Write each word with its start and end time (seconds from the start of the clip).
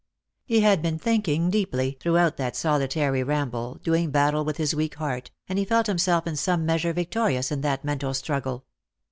He 0.45 0.61
had 0.61 0.81
been 0.81 0.97
thinking 0.97 1.51
deeply, 1.51 1.95
throughout 1.99 2.37
that 2.37 2.55
solitary 2.55 3.21
ramble, 3.21 3.75
doing 3.83 4.09
battle 4.09 4.43
with 4.43 4.57
his 4.57 4.73
weak 4.73 4.95
heart, 4.95 5.29
and 5.47 5.59
he 5.59 5.63
felt 5.65 5.85
himself 5.85 6.25
in 6.25 6.37
some 6.37 6.65
measure 6.65 6.91
victorious 6.91 7.51
in 7.51 7.61
that 7.61 7.85
mental 7.85 8.15
struggle. 8.15 8.65